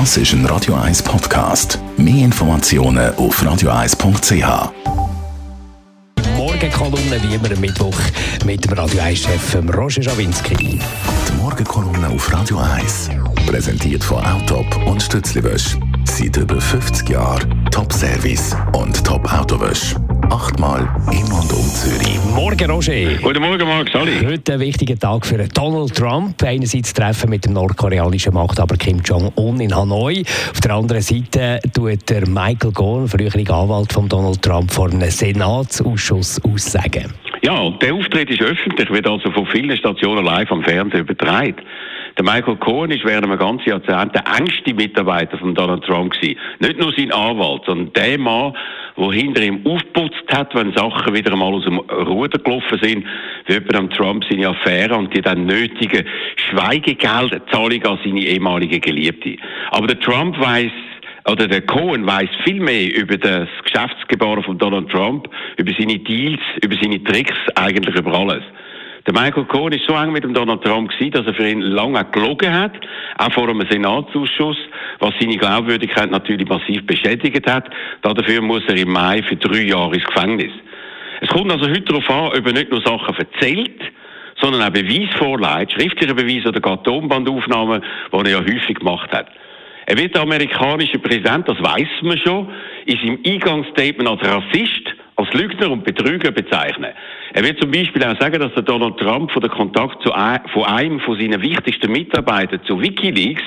[0.00, 1.78] Das ist ein Radio 1 Podcast.
[1.96, 4.72] Mehr Informationen auf radio1.ch.
[6.36, 7.96] Morgenkolumne wie immer am Mittwoch
[8.44, 10.80] mit dem Radio 1-Chef Roger Schawinski.
[10.80, 13.10] Die Morgenkolumne auf Radio 1.
[13.46, 15.78] Präsentiert von Autop und Stützliwösch.
[16.02, 19.94] Seit über 50 Jahren Top-Service und Top-Autowösch.
[20.30, 22.18] Achtmal im und um Zürich.
[22.34, 23.16] Morgen, Roger.
[23.22, 24.24] Guten Morgen, Marc Sali.
[24.24, 26.42] Heute ein wichtiger Tag für Donald Trump.
[26.42, 30.22] Einerseits Treffen mit dem nordkoreanischen Machthaber Kim Jong-un in Hanoi.
[30.50, 35.10] Auf der anderen Seite tut der Michael Cohen, früherer Anwalt von Donald Trump, vor einem
[35.10, 37.12] Senatsausschuss aussagen.
[37.44, 41.56] Ja, der Auftritt ist öffentlich, wird also von vielen Stationen live am Fernsehen übertragen.
[42.16, 46.38] Der Michael Cohen ist während einem ganzen Jahrzehnt der engste Mitarbeiter von Donald Trump gewesen.
[46.60, 48.54] Nicht nur sein Anwalt, sondern der Mann,
[48.96, 53.04] der hinter ihm aufputzt hat, wenn Sachen wieder einmal aus dem Ruder gelaufen sind,
[53.44, 56.06] wie etwa am Trump seine Affäre und die dann nötige
[56.48, 59.36] Schweigegeldzahlung an seine ehemalige Geliebte.
[59.70, 60.72] Aber der Trump weiß
[61.26, 66.40] oder der Cohen weiß viel mehr über das Geschäftsgebaren von Donald Trump, über seine Deals,
[66.62, 68.42] über seine Tricks, eigentlich über alles.
[69.06, 71.60] Der Michael Cohen ist so eng mit dem Donald Trump gewesen, dass er für ihn
[71.60, 72.72] lange gelogen hat,
[73.18, 74.56] auch vor einem Senatsausschuss,
[74.98, 77.68] was seine Glaubwürdigkeit natürlich massiv beschädigt hat.
[78.00, 80.52] Dafür muss er im Mai für drei Jahre ins Gefängnis.
[81.20, 83.82] Es kommt also heute darauf an, ob er nicht nur Sachen erzählt,
[84.40, 89.28] sondern auch Beweis vorlegt, schriftliche Beweise oder gar Tonbandaufnahmen, die er ja häufig gemacht hat.
[89.86, 92.48] Er wird der amerikanische Präsident, das weiß man schon,
[92.86, 96.92] in seinem Eingangsstatement als Rassist als Lügner und Betrüger bezeichnen.
[97.32, 100.64] Er wird zum Beispiel auch sagen, dass der Donald Trump von der Kontakt zu von
[100.64, 103.42] einem von seinen wichtigsten Mitarbeitern zu WikiLeaks,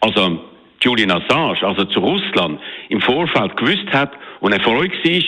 [0.00, 0.40] also
[0.82, 5.22] Julian Assange, also zu Russland, im Vorfeld gewusst hat und erfreut war,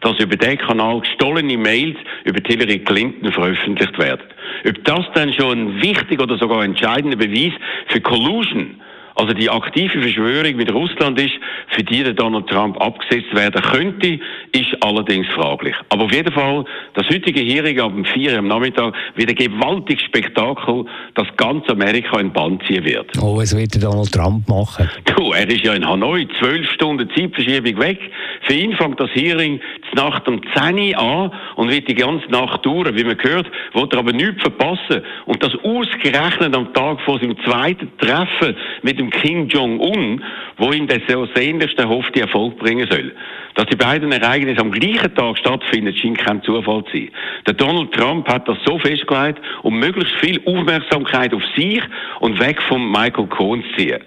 [0.00, 4.22] dass über den Kanal gestohlene Mails über Hillary Clinton veröffentlicht werden.
[4.66, 7.52] Ob das dann schon ein wichtiger oder sogar entscheidender Beweis
[7.88, 8.79] für Collusion
[9.14, 11.34] also die aktive Verschwörung mit Russland ist,
[11.68, 14.18] für die der Donald Trump abgesetzt werden könnte,
[14.52, 15.74] ist allerdings fraglich.
[15.88, 20.04] Aber auf jeden Fall, das heutige Hearing am 4 Uhr am Nachmittag wird ein gewaltiges
[20.04, 20.84] Spektakel,
[21.14, 23.10] das ganz Amerika in Band ziehen wird.
[23.20, 24.88] Oh, was wird der Donald Trump machen?
[25.16, 27.98] Du, er ist ja in Hanoi, zwölf Stunden Zeitverschiebung weg.
[28.42, 29.60] Für ihn fängt das Hearing
[29.94, 32.96] Nacht um 10 Uhr an und wird die ganze Nacht dauern.
[32.96, 35.02] Wie man hört, wird er aber nichts verpassen.
[35.26, 40.22] Und das ausgerechnet am Tag vor seinem zweiten Treffen mit dem Kim Jong-un,
[40.58, 43.14] wo ihm der so sehnlichste hoffte Erfolg bringen soll.
[43.54, 47.10] Dass die beiden Ereignisse am gleichen Tag stattfinden, scheint kein Zufall zu sein.
[47.46, 51.82] Der Donald Trump hat das so festgelegt, um möglichst viel Aufmerksamkeit auf sich
[52.20, 54.00] und weg von Michael Cohen zu ziehen.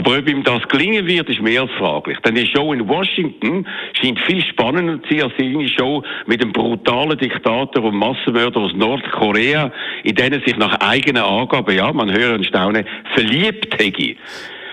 [0.00, 2.16] Aber ob ihm das gelingen wird, ist mehr als fraglich.
[2.20, 6.54] Denn die Show in Washington scheint viel spannender zu sein als seine Show mit dem
[6.54, 9.70] brutalen Diktator und Massenmörder aus Nordkorea,
[10.04, 14.16] in denen sich nach eigenen Angaben, ja, man höre und staune, verliebt hätte.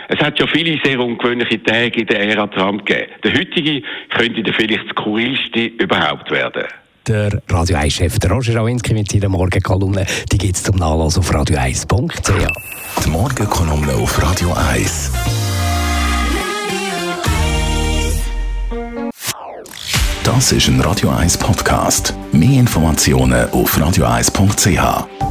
[0.08, 3.12] Es hat schon viele sehr ungewöhnliche Tage in der Ära Trump gegeben.
[3.22, 6.68] Der heutige könnte vielleicht skurrilste überhaupt werden
[7.08, 10.06] der Radio 1-Chef Roger Schawinski mit seiner Morgenkolumne.
[10.32, 12.48] Die gibt es zum Nachlesen auf radio1.ch.
[13.04, 15.12] Die Morgenkolumne auf Radio 1.
[20.24, 22.14] Das ist ein Radio 1 Podcast.
[22.34, 25.27] Mehr Informationen auf radio1.ch.